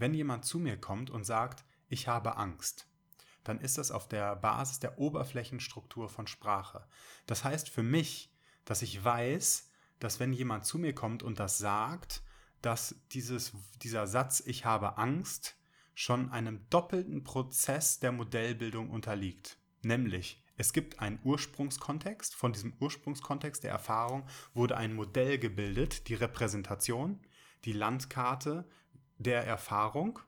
[0.00, 2.88] Wenn jemand zu mir kommt und sagt, ich habe Angst,
[3.44, 6.86] dann ist das auf der Basis der Oberflächenstruktur von Sprache.
[7.26, 8.32] Das heißt für mich,
[8.64, 9.68] dass ich weiß,
[9.98, 12.22] dass wenn jemand zu mir kommt und das sagt,
[12.62, 13.52] dass dieses,
[13.82, 15.58] dieser Satz, ich habe Angst,
[15.94, 19.58] schon einem doppelten Prozess der Modellbildung unterliegt.
[19.82, 22.34] Nämlich, es gibt einen Ursprungskontext.
[22.34, 27.20] Von diesem Ursprungskontext der Erfahrung wurde ein Modell gebildet, die Repräsentation,
[27.66, 28.66] die Landkarte
[29.20, 30.18] der Erfahrung.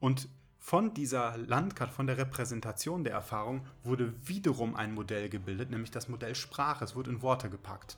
[0.00, 0.28] Und
[0.58, 6.08] von dieser Landkarte, von der Repräsentation der Erfahrung wurde wiederum ein Modell gebildet, nämlich das
[6.08, 6.84] Modell Sprache.
[6.84, 7.96] Es wurde in Worte gepackt.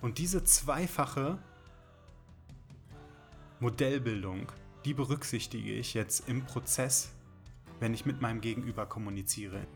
[0.00, 1.38] Und diese zweifache
[3.60, 4.50] Modellbildung,
[4.84, 7.12] die berücksichtige ich jetzt im Prozess,
[7.78, 9.66] wenn ich mit meinem Gegenüber kommuniziere.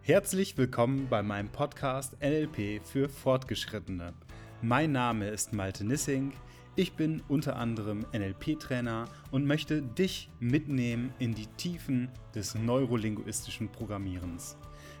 [0.00, 4.14] Herzlich willkommen bei meinem Podcast NLP für Fortgeschrittene.
[4.62, 6.32] Mein Name ist Malte Nissing.
[6.78, 14.58] Ich bin unter anderem NLP-Trainer und möchte dich mitnehmen in die Tiefen des neurolinguistischen Programmierens.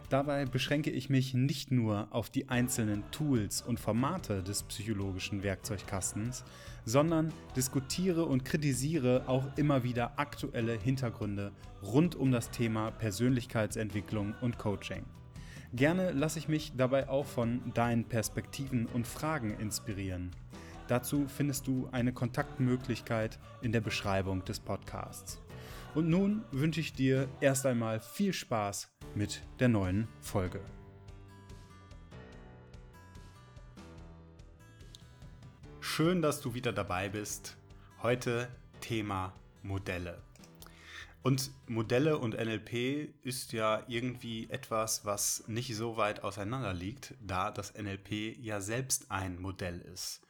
[0.08, 6.44] Dabei beschränke ich mich nicht nur auf die einzelnen Tools und Formate des psychologischen Werkzeugkastens,
[6.86, 11.52] sondern diskutiere und kritisiere auch immer wieder aktuelle Hintergründe
[11.82, 15.04] rund um das Thema Persönlichkeitsentwicklung und Coaching.
[15.74, 20.30] Gerne lasse ich mich dabei auch von deinen Perspektiven und Fragen inspirieren.
[20.88, 25.40] Dazu findest du eine Kontaktmöglichkeit in der Beschreibung des Podcasts.
[25.94, 30.60] Und nun wünsche ich dir erst einmal viel Spaß mit der neuen Folge.
[35.80, 37.56] Schön, dass du wieder dabei bist.
[38.02, 38.48] Heute
[38.80, 40.22] Thema Modelle.
[41.22, 47.50] Und Modelle und NLP ist ja irgendwie etwas, was nicht so weit auseinander liegt, da
[47.50, 50.25] das NLP ja selbst ein Modell ist.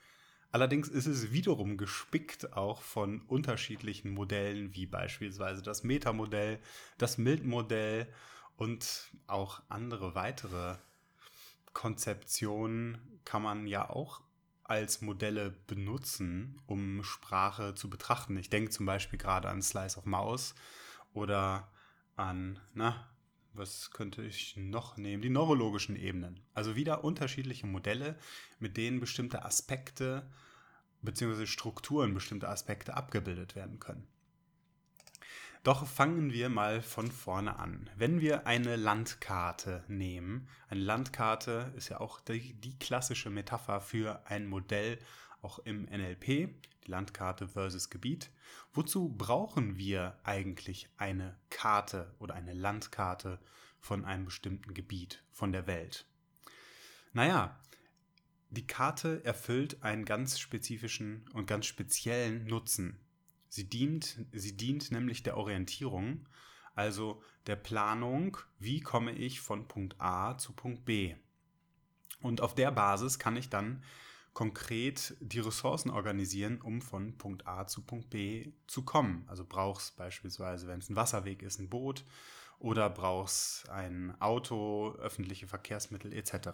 [0.57, 6.61] Allerdings ist es wiederum gespickt auch von unterschiedlichen Modellen, wie beispielsweise das Metamodell,
[6.97, 8.07] das Mild-Modell
[8.57, 10.77] und auch andere weitere
[11.75, 14.23] Konzeptionen kann man ja auch
[14.65, 18.39] als Modelle benutzen, um Sprache zu betrachten.
[18.39, 20.55] Ich denke zum Beispiel gerade an Slice of Mouse
[21.13, 21.71] oder
[22.17, 23.07] an, na,
[23.53, 25.21] was könnte ich noch nehmen?
[25.21, 26.41] Die neurologischen Ebenen.
[26.55, 28.17] Also wieder unterschiedliche Modelle,
[28.59, 30.27] mit denen bestimmte Aspekte
[31.07, 31.47] bzw.
[31.47, 34.07] Strukturen, bestimmte Aspekte abgebildet werden können.
[35.67, 37.91] Doch fangen wir mal von vorne an.
[37.97, 44.25] Wenn wir eine Landkarte nehmen, eine Landkarte ist ja auch die, die klassische Metapher für
[44.27, 44.99] ein Modell,
[45.43, 48.31] auch im NLP, die Landkarte versus Gebiet.
[48.75, 53.41] Wozu brauchen wir eigentlich eine Karte oder eine Landkarte
[53.81, 56.07] von einem bestimmten Gebiet, von der Welt?
[57.13, 57.59] Naja,
[58.51, 62.99] die Karte erfüllt einen ganz spezifischen und ganz speziellen Nutzen.
[63.49, 66.29] Sie dient, sie dient nämlich der Orientierung,
[66.75, 71.15] also der Planung, wie komme ich von Punkt A zu Punkt B.
[72.21, 73.83] Und auf der Basis kann ich dann
[74.33, 79.25] konkret die Ressourcen organisieren, um von Punkt A zu Punkt B zu kommen.
[79.29, 82.05] Also brauchst beispielsweise, wenn es ein Wasserweg ist, ein Boot
[82.59, 86.49] oder brauchst ein Auto, öffentliche Verkehrsmittel etc.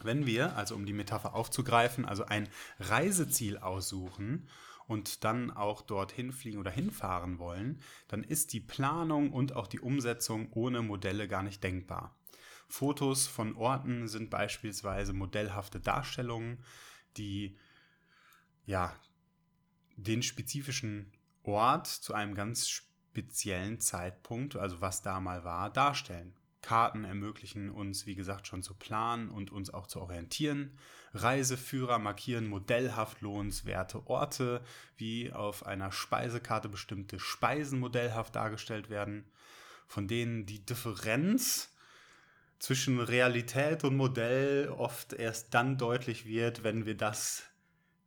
[0.00, 2.48] Wenn wir, also um die Metapher aufzugreifen, also ein
[2.80, 4.48] Reiseziel aussuchen
[4.86, 9.80] und dann auch dorthin fliegen oder hinfahren wollen, dann ist die Planung und auch die
[9.80, 12.16] Umsetzung ohne Modelle gar nicht denkbar.
[12.68, 16.64] Fotos von Orten sind beispielsweise modellhafte Darstellungen,
[17.16, 17.58] die
[18.64, 18.96] ja
[19.96, 26.34] den spezifischen Ort zu einem ganz speziellen Zeitpunkt, also was da mal war, darstellen.
[26.62, 30.78] Karten ermöglichen uns, wie gesagt, schon zu planen und uns auch zu orientieren.
[31.12, 34.62] Reiseführer markieren modellhaft lohnenswerte Orte,
[34.96, 39.24] wie auf einer Speisekarte bestimmte Speisen modellhaft dargestellt werden,
[39.88, 41.74] von denen die Differenz
[42.60, 47.42] zwischen Realität und Modell oft erst dann deutlich wird, wenn wir das,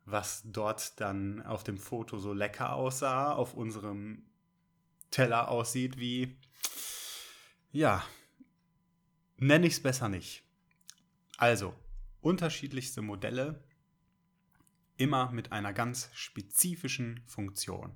[0.05, 4.23] was dort dann auf dem Foto so lecker aussah, auf unserem
[5.11, 6.37] Teller aussieht wie,
[7.73, 8.01] ja,
[9.37, 10.43] nenne ich es besser nicht.
[11.37, 11.75] Also,
[12.21, 13.63] unterschiedlichste Modelle,
[14.97, 17.95] immer mit einer ganz spezifischen Funktion.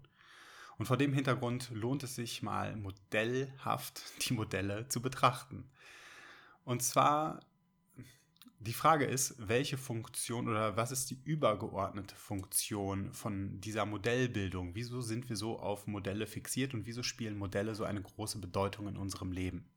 [0.78, 5.70] Und vor dem Hintergrund lohnt es sich mal modellhaft die Modelle zu betrachten.
[6.64, 7.40] Und zwar,
[8.60, 14.76] die Frage ist, welche Funktion oder was ist die übergeordnete Funktion von dieser Modellbildung?
[14.76, 18.88] Wieso sind wir so auf Modelle fixiert und wieso spielen Modelle so eine große Bedeutung
[18.88, 19.70] in unserem Leben?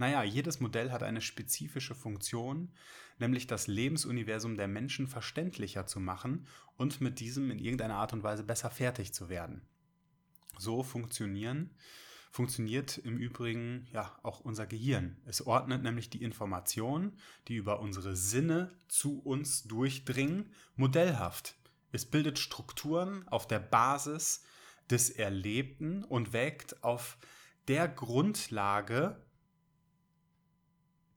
[0.00, 2.72] Naja, jedes Modell hat eine spezifische Funktion,
[3.18, 6.46] nämlich das Lebensuniversum der Menschen verständlicher zu machen
[6.78, 9.60] und mit diesem in irgendeiner Art und Weise besser fertig zu werden.
[10.56, 11.76] So funktionieren
[12.30, 15.18] funktioniert im Übrigen ja auch unser Gehirn.
[15.26, 17.18] Es ordnet nämlich die Informationen,
[17.48, 21.56] die über unsere Sinne zu uns durchdringen, modellhaft.
[21.92, 24.44] Es bildet Strukturen auf der Basis
[24.88, 27.18] des Erlebten und wägt auf
[27.68, 29.20] der Grundlage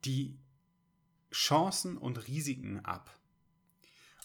[0.05, 0.39] die
[1.31, 3.17] Chancen und Risiken ab.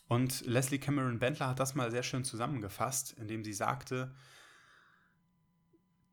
[0.08, 4.14] Und Leslie Cameron Bentler hat das mal sehr schön zusammengefasst, indem sie sagte,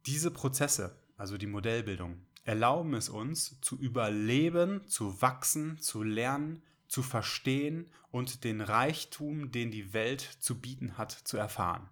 [0.06, 7.02] diese Prozesse, also die Modellbildung, erlauben es uns zu überleben, zu wachsen, zu lernen, zu
[7.02, 11.90] verstehen und den Reichtum, den die Welt zu bieten hat, zu erfahren.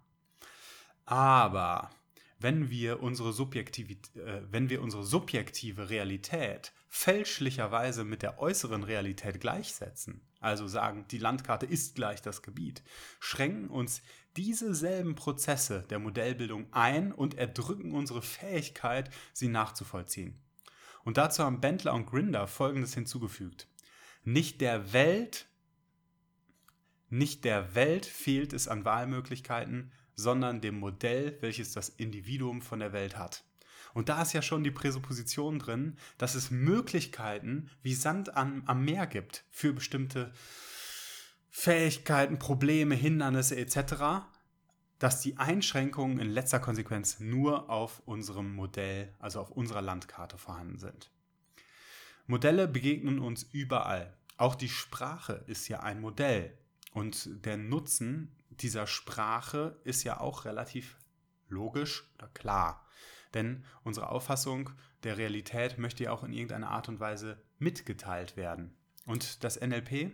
[1.05, 1.89] Aber
[2.43, 10.21] wenn wir unsere, äh, wenn wir unsere subjektive Realität fälschlicherweise mit der äußeren Realität gleichsetzen,
[10.41, 12.83] also sagen, die Landkarte ist gleich das Gebiet,
[13.19, 14.01] schränken uns
[14.35, 20.39] diese selben Prozesse der Modellbildung ein und erdrücken unsere Fähigkeit, sie nachzuvollziehen.
[21.05, 23.67] Und dazu haben Bentler und Grinder Folgendes hinzugefügt.
[24.23, 25.47] Nicht der Welt,
[27.09, 32.93] nicht der Welt fehlt es an Wahlmöglichkeiten, sondern dem Modell, welches das Individuum von der
[32.93, 33.43] Welt hat.
[33.93, 38.83] Und da ist ja schon die Präsupposition drin, dass es Möglichkeiten wie Sand am, am
[38.83, 40.33] Meer gibt für bestimmte
[41.49, 44.25] Fähigkeiten, Probleme, Hindernisse etc.,
[44.97, 50.79] dass die Einschränkungen in letzter Konsequenz nur auf unserem Modell, also auf unserer Landkarte vorhanden
[50.79, 51.11] sind.
[52.25, 54.17] Modelle begegnen uns überall.
[54.37, 56.57] Auch die Sprache ist ja ein Modell.
[56.93, 60.97] Und der Nutzen dieser Sprache ist ja auch relativ
[61.47, 62.87] logisch oder klar.
[63.33, 64.69] Denn unsere Auffassung
[65.03, 68.75] der Realität möchte ja auch in irgendeiner Art und Weise mitgeteilt werden.
[69.05, 70.11] Und das NLP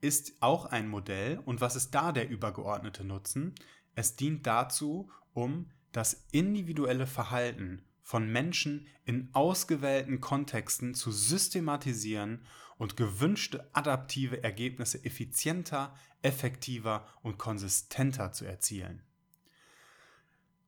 [0.00, 1.40] ist auch ein Modell.
[1.44, 3.54] Und was ist da der übergeordnete Nutzen?
[3.94, 12.42] Es dient dazu, um das individuelle Verhalten von Menschen in ausgewählten Kontexten zu systematisieren
[12.78, 19.02] und gewünschte adaptive Ergebnisse effizienter, effektiver und konsistenter zu erzielen.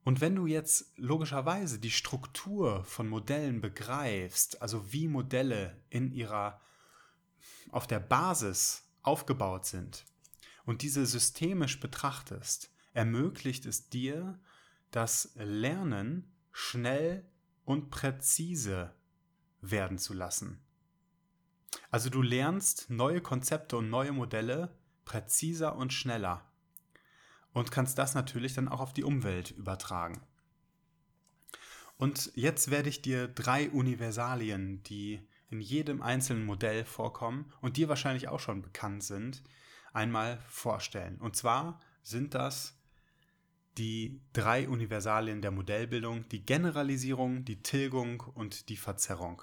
[0.02, 6.60] Und wenn du jetzt logischerweise die Struktur von Modellen begreifst, also wie Modelle in ihrer
[7.70, 10.04] auf der Basis aufgebaut sind
[10.64, 14.40] und diese systemisch betrachtest, ermöglicht es dir,
[14.90, 17.24] das Lernen schnell
[17.64, 18.94] und präzise
[19.60, 20.60] werden zu lassen.
[21.90, 24.74] Also du lernst neue Konzepte und neue Modelle
[25.04, 26.44] präziser und schneller
[27.52, 30.20] und kannst das natürlich dann auch auf die Umwelt übertragen.
[31.96, 35.20] Und jetzt werde ich dir drei Universalien, die
[35.50, 39.42] in jedem einzelnen Modell vorkommen und dir wahrscheinlich auch schon bekannt sind,
[39.92, 41.18] einmal vorstellen.
[41.20, 42.78] Und zwar sind das
[43.78, 49.42] die drei Universalien der Modellbildung, die Generalisierung, die Tilgung und die Verzerrung.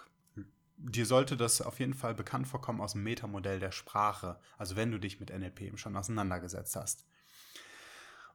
[0.77, 4.91] Dir sollte das auf jeden Fall bekannt vorkommen aus dem Metamodell der Sprache, also wenn
[4.91, 7.05] du dich mit NLP eben schon auseinandergesetzt hast.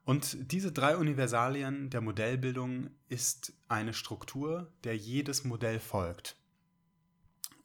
[0.04, 6.36] Und diese drei Universalien der Modellbildung ist eine Struktur, der jedes Modell folgt.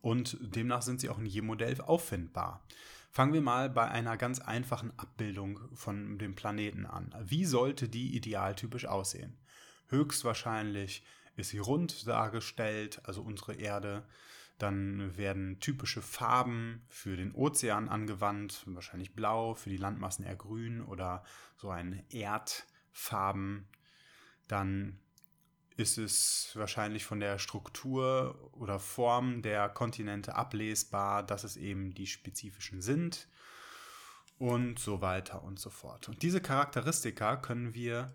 [0.01, 2.63] Und demnach sind sie auch in jedem Modell auffindbar.
[3.09, 7.15] Fangen wir mal bei einer ganz einfachen Abbildung von dem Planeten an.
[7.23, 9.40] Wie sollte die idealtypisch aussehen?
[9.87, 11.04] Höchstwahrscheinlich
[11.35, 14.06] ist sie rund dargestellt, also unsere Erde.
[14.57, 20.81] Dann werden typische Farben für den Ozean angewandt, wahrscheinlich blau, für die Landmassen eher grün
[20.81, 21.23] oder
[21.56, 23.68] so ein Erdfarben.
[24.47, 24.99] Dann
[25.76, 32.07] ist es wahrscheinlich von der Struktur oder Form der Kontinente ablesbar, dass es eben die
[32.07, 33.28] spezifischen sind
[34.40, 36.09] und so weiter und so fort.
[36.09, 38.14] Und diese Charakteristika können wir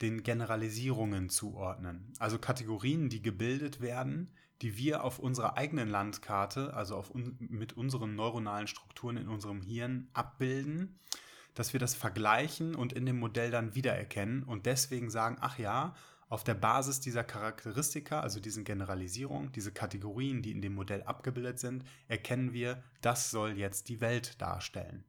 [0.00, 6.96] den Generalisierungen zuordnen, also Kategorien, die gebildet werden, die wir auf unserer eigenen Landkarte, also
[6.96, 10.98] auf un mit unseren neuronalen Strukturen in unserem Hirn abbilden,
[11.54, 15.94] dass wir das vergleichen und in dem Modell dann wiedererkennen und deswegen sagen, ach ja,
[16.28, 21.58] auf der Basis dieser Charakteristika, also diesen Generalisierungen, diese Kategorien, die in dem Modell abgebildet
[21.58, 25.04] sind, erkennen wir, das soll jetzt die Welt darstellen.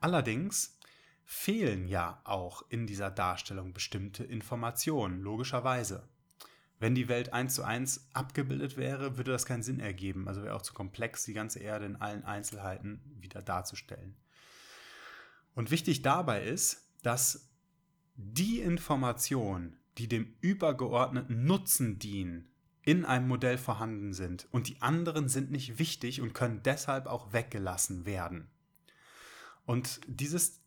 [0.00, 0.78] Allerdings
[1.26, 6.08] fehlen ja auch in dieser Darstellung bestimmte Informationen, logischerweise.
[6.80, 10.28] Wenn die Welt eins zu eins abgebildet wäre, würde das keinen Sinn ergeben.
[10.28, 14.16] Also wäre auch zu komplex, die ganze Erde in allen Einzelheiten wieder darzustellen.
[15.54, 17.50] Und wichtig dabei ist, dass
[18.14, 22.48] die Information, die dem übergeordneten Nutzen dienen,
[22.82, 27.32] in einem Modell vorhanden sind und die anderen sind nicht wichtig und können deshalb auch
[27.34, 28.48] weggelassen werden.
[29.66, 30.62] Und dieses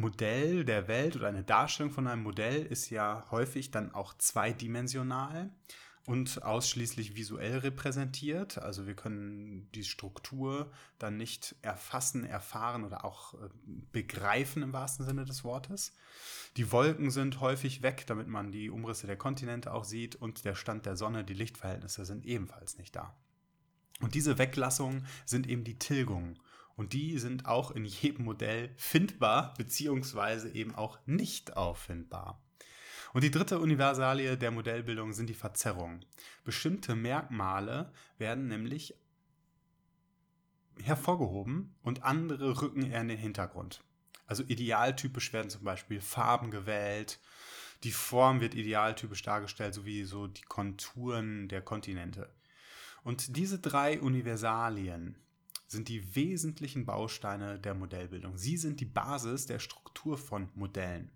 [0.00, 5.50] Modell der Welt oder eine Darstellung von einem Modell ist ja häufig dann auch zweidimensional
[6.06, 8.58] und ausschließlich visuell repräsentiert.
[8.58, 13.48] Also wir können die Struktur dann nicht erfassen, erfahren oder auch äh,
[13.92, 15.92] begreifen im wahrsten Sinne des Wortes.
[16.56, 20.54] Die Wolken sind häufig weg, damit man die Umrisse der Kontinente auch sieht und der
[20.54, 23.14] Stand der Sonne, die Lichtverhältnisse sind ebenfalls nicht da.
[24.00, 26.38] Und diese Weglassungen sind eben die Tilgungen.
[26.80, 32.42] Und die sind auch in jedem Modell findbar, beziehungsweise eben auch nicht auffindbar.
[33.12, 36.06] Und die dritte Universalie der Modellbildung sind die Verzerrungen.
[36.42, 38.94] Bestimmte Merkmale werden nämlich
[40.80, 43.84] hervorgehoben und andere rücken eher in den Hintergrund.
[44.26, 47.20] Also idealtypisch werden zum Beispiel Farben gewählt,
[47.84, 52.34] die Form wird idealtypisch dargestellt, sowie so die Konturen der Kontinente.
[53.04, 55.18] Und diese drei Universalien
[55.70, 58.36] sind die wesentlichen Bausteine der Modellbildung.
[58.36, 61.12] Sie sind die Basis der Struktur von Modellen.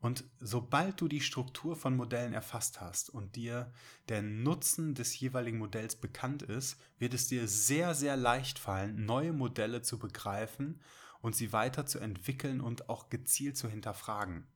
[0.00, 3.72] Und sobald du die Struktur von Modellen erfasst hast und dir
[4.08, 9.32] der Nutzen des jeweiligen Modells bekannt ist, wird es dir sehr, sehr leicht fallen, neue
[9.32, 10.80] Modelle zu begreifen
[11.20, 14.46] und sie weiter zu entwickeln und auch gezielt zu hinterfragen.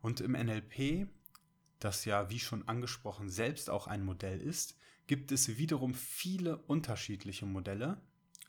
[0.00, 1.06] Und im NLP,
[1.80, 7.44] das ja wie schon angesprochen selbst auch ein Modell ist, gibt es wiederum viele unterschiedliche
[7.44, 8.00] Modelle.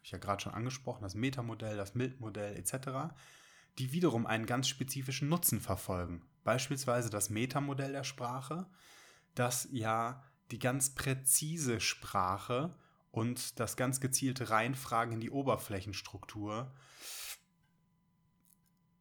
[0.05, 3.11] Ich ja gerade schon angesprochen, das Metamodell, das Mild-Modell etc
[3.77, 6.21] die wiederum einen ganz spezifischen Nutzen verfolgen.
[6.43, 8.67] Beispielsweise das Metamodell der Sprache,
[9.33, 12.75] das ja die ganz präzise Sprache
[13.11, 16.73] und das ganz gezielte Reinfragen in die Oberflächenstruktur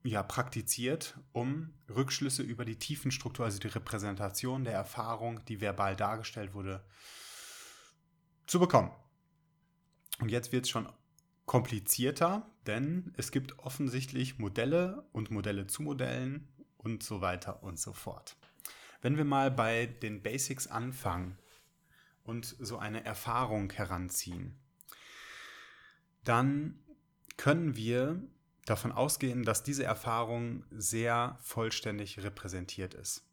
[0.02, 6.52] ja, praktiziert, um Rückschlüsse über die Tiefenstruktur, also die Repräsentation der Erfahrung, die verbal dargestellt
[6.52, 6.84] wurde,
[8.46, 8.90] zu bekommen.
[10.21, 10.88] Und jetzt wird es schon
[11.47, 17.92] komplizierter, denn es gibt offensichtlich Modelle und Modelle zu Modellen und so weiter und so
[17.92, 18.37] fort.
[19.02, 21.38] Wenn wir mal bei den Basics anfangen
[22.23, 24.56] und so eine Erfahrung heranziehen,
[26.25, 26.78] dann
[27.37, 28.23] können wir
[28.64, 33.26] davon ausgehen, dass diese Erfahrung sehr vollständig repräsentiert ist.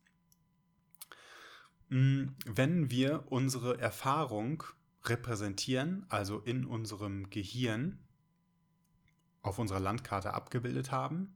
[1.89, 4.63] Hm, wenn wir unsere Erfahrung
[5.05, 7.99] repräsentieren, also in unserem Gehirn
[9.41, 11.35] auf unserer Landkarte abgebildet haben,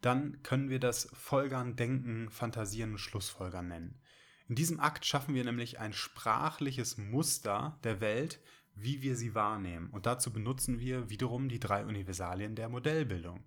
[0.00, 4.00] dann können wir das Folgern, Denken, Fantasieren und Schlussfolgern nennen.
[4.48, 8.40] In diesem Akt schaffen wir nämlich ein sprachliches Muster der Welt,
[8.74, 9.90] wie wir sie wahrnehmen.
[9.90, 13.44] Und dazu benutzen wir wiederum die drei Universalien der Modellbildung.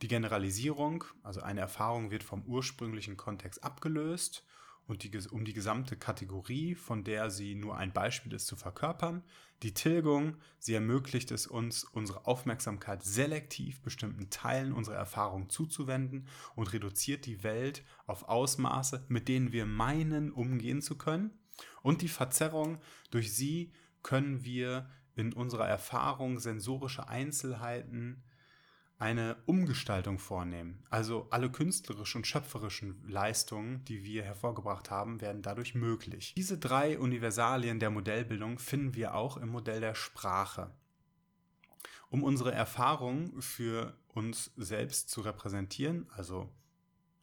[0.00, 4.44] Die Generalisierung, also eine Erfahrung wird vom ursprünglichen Kontext abgelöst
[4.86, 9.22] und die, um die gesamte Kategorie, von der sie nur ein Beispiel ist, zu verkörpern.
[9.62, 16.72] Die Tilgung, sie ermöglicht es uns, unsere Aufmerksamkeit selektiv bestimmten Teilen unserer Erfahrung zuzuwenden und
[16.72, 21.38] reduziert die Welt auf Ausmaße, mit denen wir meinen, umgehen zu können.
[21.82, 22.78] Und die Verzerrung,
[23.10, 23.72] durch sie
[24.02, 28.24] können wir in unserer Erfahrung sensorische Einzelheiten
[29.02, 30.84] eine Umgestaltung vornehmen.
[30.88, 36.34] Also alle künstlerischen und schöpferischen Leistungen, die wir hervorgebracht haben, werden dadurch möglich.
[36.36, 40.70] Diese drei Universalien der Modellbildung finden wir auch im Modell der Sprache.
[42.10, 46.54] Um unsere Erfahrung für uns selbst zu repräsentieren, also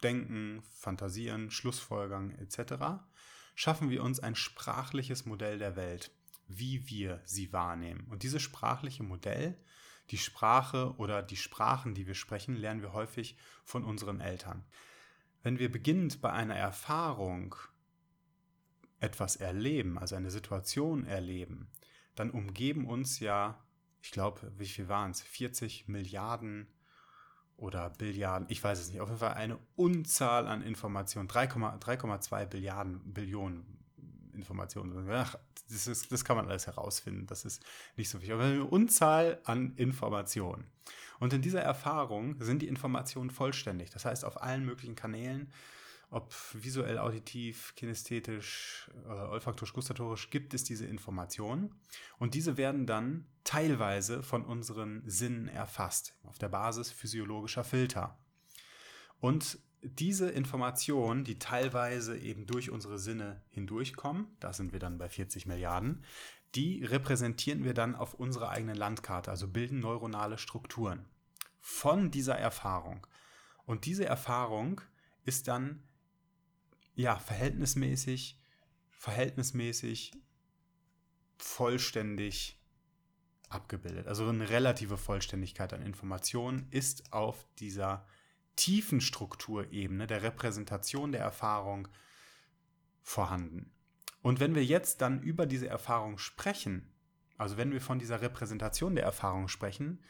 [0.03, 2.73] Denken, Fantasieren, Schlussfolgern etc.,
[3.55, 6.11] schaffen wir uns ein sprachliches Modell der Welt,
[6.49, 8.05] wie wir sie wahrnehmen.
[8.09, 9.57] Und dieses sprachliche Modell
[10.11, 14.65] die Sprache oder die Sprachen, die wir sprechen, lernen wir häufig von unseren Eltern.
[15.43, 17.55] Wenn wir beginnend bei einer Erfahrung
[18.99, 21.69] etwas erleben, also eine Situation erleben,
[22.15, 23.63] dann umgeben uns ja,
[24.01, 25.21] ich glaube, wie viel waren es?
[25.21, 26.67] 40 Milliarden
[27.55, 33.13] oder Billiarden, ich weiß es nicht, auf jeden Fall eine Unzahl an Informationen, 3,2 Billiarden,
[33.13, 33.78] Billionen
[34.39, 35.09] Informationen.
[35.11, 35.35] Ach,
[35.69, 37.27] das, ist, das kann man alles herausfinden.
[37.27, 37.63] Das ist
[37.95, 38.33] nicht so wichtig.
[38.33, 40.65] Aber eine Unzahl an Informationen.
[41.19, 43.89] Und in dieser Erfahrung sind die Informationen vollständig.
[43.89, 45.51] Das heißt, auf allen möglichen Kanälen,
[46.11, 51.75] ob visuell, auditiv, kinästhetisch, äh, olfaktorisch, gustatorisch, gibt es diese Informationen.
[52.17, 58.17] Und diese werden dann teilweise von unseren Sinnen erfasst, auf der Basis physiologischer Filter.
[59.19, 65.09] Und diese Informationen, die teilweise eben durch unsere Sinne hindurchkommen, da sind wir dann bei
[65.09, 66.03] 40 Milliarden,
[66.55, 71.05] die repräsentieren wir dann auf unserer eigenen Landkarte, also bilden neuronale Strukturen
[71.59, 73.05] von dieser Erfahrung.
[73.65, 74.81] Und diese Erfahrung
[75.25, 75.83] ist dann
[76.95, 78.39] ja verhältnismäßig
[78.99, 80.11] verhältnismäßig
[81.37, 82.59] vollständig
[83.47, 84.07] abgebildet.
[84.07, 88.05] Also eine relative Vollständigkeit an Informationen ist auf dieser
[88.59, 91.87] tiefen Strukturebene der Repräsentation der Erfahrung
[93.01, 93.71] vorhanden.
[94.21, 96.91] Und wenn wir jetzt dann über diese Erfahrung sprechen,
[97.37, 100.03] also wenn wir von dieser Repräsentation der Erfahrung sprechen,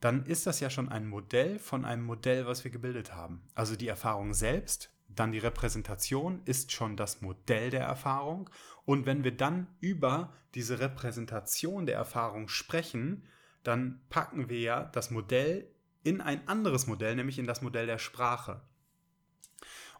[0.00, 3.42] dann ist das ja schon ein Modell von einem Modell, was wir gebildet haben.
[3.54, 8.50] Also die Erfahrung selbst, dann die Repräsentation ist schon das Modell der Erfahrung.
[8.84, 13.24] Und wenn wir dann über diese Repräsentation der Erfahrung sprechen,
[13.62, 15.70] dann packen wir ja das Modell
[16.02, 18.62] in ein anderes Modell, nämlich in das Modell der Sprache.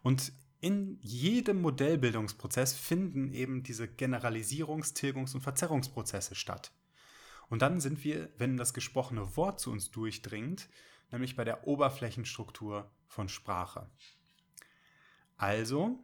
[0.02, 6.72] Und in jedem Modellbildungsprozess finden eben diese Generalisierungs-, Tilgungs- und Verzerrungsprozesse statt.
[7.48, 10.68] Und dann sind wir, wenn das gesprochene Wort zu uns durchdringt,
[11.10, 13.90] nämlich bei der Oberflächenstruktur von Sprache.
[15.36, 15.98] Also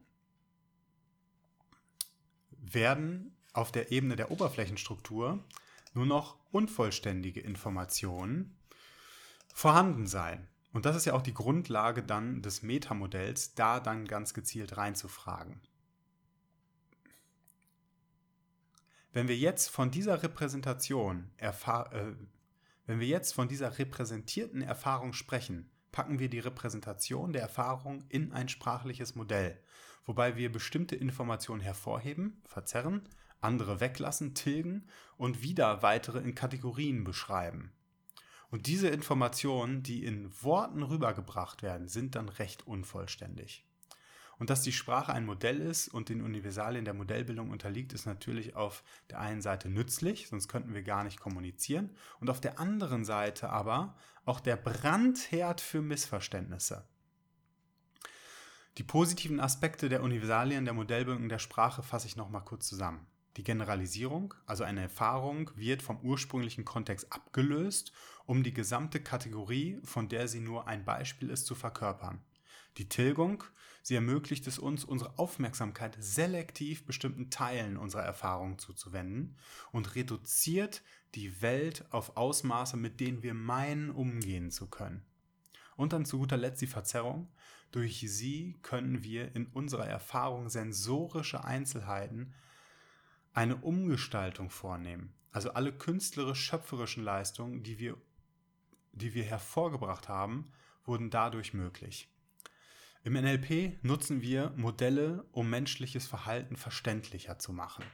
[2.50, 5.44] werden auf der Ebene der Oberflächenstruktur
[5.94, 8.55] nur noch unvollständige Informationen
[9.56, 10.48] vorhanden sein.
[10.74, 15.62] Und das ist ja auch die Grundlage dann des Metamodells, da dann ganz gezielt reinzufragen.
[19.14, 21.52] Wenn wir jetzt von dieser Repräsentation äh,
[22.84, 28.32] wenn wir jetzt von dieser repräsentierten Erfahrung sprechen, packen wir die Repräsentation der Erfahrung in
[28.32, 29.58] ein sprachliches Modell,
[30.04, 33.08] wobei wir bestimmte Informationen hervorheben, verzerren,
[33.40, 34.86] andere weglassen, tilgen
[35.16, 37.72] und wieder weitere in Kategorien beschreiben.
[38.56, 43.66] Und diese Informationen, die in Worten rübergebracht werden, sind dann recht unvollständig.
[44.38, 48.56] Und dass die Sprache ein Modell ist und den Universalien der Modellbildung unterliegt, ist natürlich
[48.56, 51.94] auf der einen Seite nützlich, sonst könnten wir gar nicht kommunizieren.
[52.18, 53.94] Und auf der anderen Seite aber
[54.24, 56.88] auch der Brandherd für Missverständnisse.
[58.78, 63.06] Die positiven Aspekte der Universalien der Modellbildung der Sprache fasse ich nochmal kurz zusammen.
[63.36, 67.92] Die Generalisierung, also eine Erfahrung, wird vom ursprünglichen Kontext abgelöst,
[68.24, 72.22] um die gesamte Kategorie, von der sie nur ein Beispiel ist, zu verkörpern.
[72.78, 73.44] Die Tilgung,
[73.82, 79.36] sie ermöglicht es uns, unsere Aufmerksamkeit selektiv bestimmten Teilen unserer Erfahrung zuzuwenden
[79.70, 80.82] und reduziert
[81.14, 85.02] die Welt auf Ausmaße, mit denen wir meinen, umgehen zu können.
[85.76, 87.28] Und dann zu guter Letzt die Verzerrung.
[87.70, 92.32] Durch sie können wir in unserer Erfahrung sensorische Einzelheiten
[93.36, 95.12] eine Umgestaltung vornehmen.
[95.30, 97.98] Also alle künstlerisch-schöpferischen Leistungen, die wir,
[98.92, 100.50] die wir hervorgebracht haben,
[100.86, 102.08] wurden dadurch möglich.
[103.04, 107.84] Im NLP nutzen wir Modelle, um menschliches Verhalten verständlicher zu machen.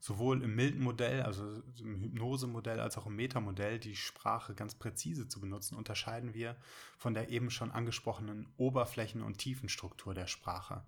[0.00, 5.40] Sowohl im Milton-Modell, also im Hypnose-Modell, als auch im Metamodell, die Sprache ganz präzise zu
[5.40, 6.56] benutzen, unterscheiden wir
[6.98, 10.84] von der eben schon angesprochenen Oberflächen- und Tiefenstruktur der Sprache.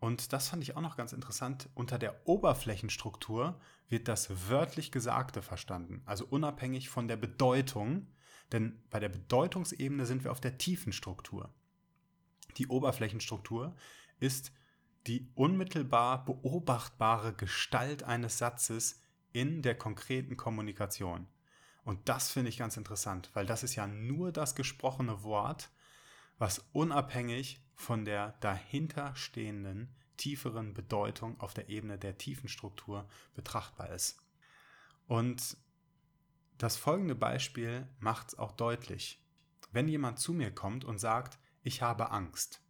[0.00, 1.68] Und das fand ich auch noch ganz interessant.
[1.74, 8.06] Unter der Oberflächenstruktur wird das wörtlich Gesagte verstanden, also unabhängig von der Bedeutung,
[8.50, 11.54] denn bei der Bedeutungsebene sind wir auf der tiefen Struktur.
[12.56, 13.76] Die Oberflächenstruktur
[14.18, 14.52] ist
[15.06, 21.26] die unmittelbar beobachtbare Gestalt eines Satzes in der konkreten Kommunikation.
[21.84, 25.70] Und das finde ich ganz interessant, weil das ist ja nur das gesprochene Wort,
[26.38, 34.20] was unabhängig von der dahinterstehenden tieferen Bedeutung auf der Ebene der tiefen Struktur betrachtbar ist.
[35.06, 35.56] Und
[36.58, 39.24] das folgende Beispiel macht es auch deutlich.
[39.72, 42.62] Wenn jemand zu mir kommt und sagt, ich habe Angst,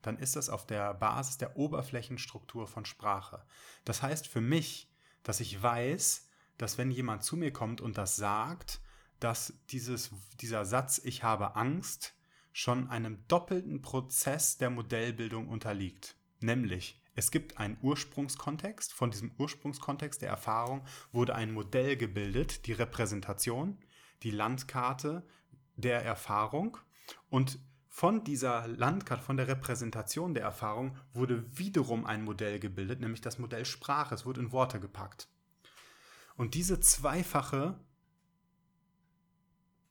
[0.00, 3.44] dann ist das auf der Basis der Oberflächenstruktur von Sprache.
[3.84, 4.90] Das heißt für mich,
[5.22, 8.80] dass ich weiß, dass wenn jemand zu mir kommt und das sagt,
[9.20, 12.14] dass dieses, dieser Satz, ich habe Angst,
[12.54, 16.16] schon einem doppelten Prozess der Modellbildung unterliegt.
[16.38, 18.92] Nämlich, es gibt einen Ursprungskontext.
[18.92, 23.78] Von diesem Ursprungskontext der Erfahrung wurde ein Modell gebildet, die Repräsentation,
[24.22, 25.26] die Landkarte
[25.74, 26.78] der Erfahrung.
[27.28, 33.20] Und von dieser Landkarte, von der Repräsentation der Erfahrung wurde wiederum ein Modell gebildet, nämlich
[33.20, 34.14] das Modell Sprache.
[34.14, 35.28] Es wurde in Worte gepackt.
[36.36, 37.80] Und diese zweifache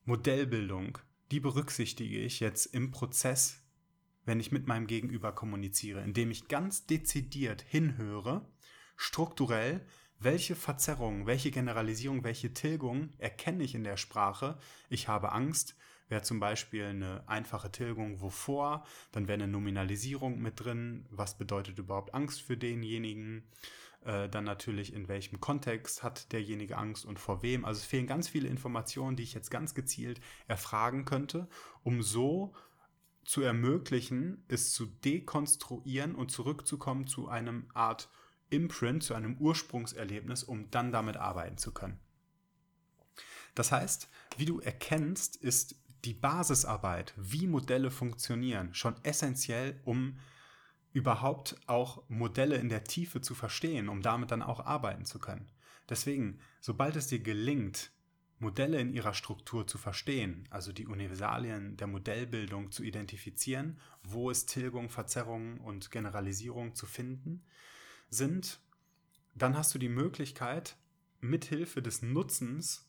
[0.06, 0.98] Modellbildung
[1.30, 3.62] die berücksichtige ich jetzt im Prozess,
[4.24, 8.48] wenn ich mit meinem Gegenüber kommuniziere, indem ich ganz dezidiert hinhöre,
[8.96, 9.86] strukturell,
[10.18, 14.58] welche Verzerrung, welche Generalisierung, welche Tilgung erkenne ich in der Sprache.
[14.88, 15.76] Ich habe Angst,
[16.08, 21.78] wäre zum Beispiel eine einfache Tilgung wovor, dann wäre eine Nominalisierung mit drin, was bedeutet
[21.78, 23.50] überhaupt Angst für denjenigen,
[24.04, 27.64] äh, dann natürlich in welchem Kontext hat derjenige Angst und vor wem.
[27.64, 31.48] Also es fehlen ganz viele Informationen, die ich jetzt ganz gezielt erfragen könnte,
[31.82, 32.54] um so
[33.24, 38.10] zu ermöglichen, es zu dekonstruieren und zurückzukommen zu einem Art
[38.50, 41.98] Imprint, zu einem Ursprungserlebnis, um dann damit arbeiten zu können.
[43.54, 50.18] Das heißt, wie du erkennst, ist die Basisarbeit, wie Modelle funktionieren, schon essentiell, um
[50.94, 55.50] überhaupt auch Modelle in der Tiefe zu verstehen, um damit dann auch arbeiten zu können.
[55.88, 57.90] Deswegen, sobald es dir gelingt,
[58.38, 64.46] Modelle in ihrer Struktur zu verstehen, also die Universalien der Modellbildung zu identifizieren, wo es
[64.46, 67.44] Tilgung, Verzerrungen und Generalisierung zu finden
[68.08, 68.60] sind,
[69.34, 70.76] dann hast du die Möglichkeit,
[71.20, 72.88] mithilfe des Nutzens,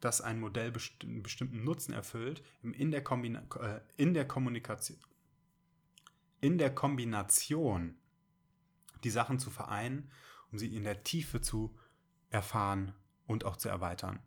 [0.00, 4.98] dass ein Modell einen bestimmten Nutzen erfüllt, in der, Kombina äh, in der Kommunikation,
[6.42, 7.96] in der Kombination
[9.04, 10.10] die Sachen zu vereinen,
[10.50, 11.74] um sie in der Tiefe zu
[12.28, 12.92] erfahren
[13.26, 14.18] und auch zu erweitern.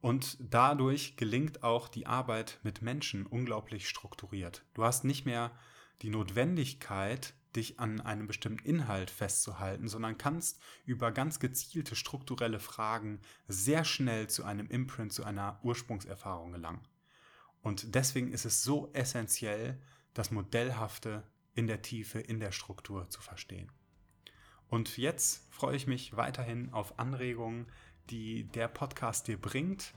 [0.00, 4.64] Und dadurch gelingt auch die Arbeit mit Menschen unglaublich strukturiert.
[4.74, 5.52] Du hast nicht mehr
[6.02, 13.20] die Notwendigkeit, dich an einem bestimmten Inhalt festzuhalten, sondern kannst über ganz gezielte strukturelle Fragen
[13.48, 16.86] sehr schnell zu einem Imprint, zu einer Ursprungserfahrung gelangen.
[17.62, 19.80] Und deswegen ist es so essentiell,
[20.16, 21.22] das Modellhafte
[21.54, 23.70] in der Tiefe, in der Struktur zu verstehen.
[24.68, 27.66] Und jetzt freue ich mich weiterhin auf Anregungen,
[28.10, 29.94] die der Podcast dir bringt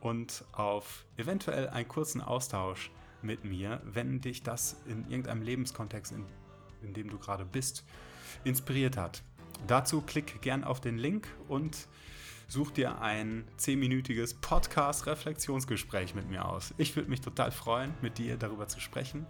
[0.00, 2.90] und auf eventuell einen kurzen Austausch
[3.22, 6.24] mit mir, wenn dich das in irgendeinem Lebenskontext, in,
[6.82, 7.84] in dem du gerade bist,
[8.44, 9.22] inspiriert hat.
[9.66, 11.88] Dazu klick gern auf den Link und
[12.48, 16.74] such dir ein zehnminütiges Podcast-Reflexionsgespräch mit mir aus.
[16.78, 19.26] Ich würde mich total freuen, mit dir darüber zu sprechen,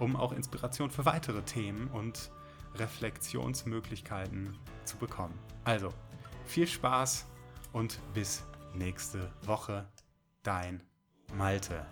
[0.00, 2.30] um auch Inspiration für weitere Themen und
[2.74, 5.38] Reflexionsmöglichkeiten zu bekommen.
[5.64, 5.92] Also,
[6.44, 7.26] viel Spaß
[7.72, 9.88] und bis nächste Woche.
[10.42, 10.82] Dein
[11.34, 11.86] Malte.